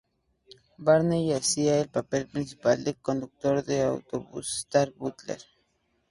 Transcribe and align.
Varney 0.79 1.31
hacía 1.31 1.79
el 1.79 1.87
papel 1.87 2.25
principal 2.25 2.83
del 2.83 2.95
conductor 2.97 3.63
de 3.63 3.83
autobús 3.83 4.65
Stan 4.65 4.91
Butler. 4.97 5.37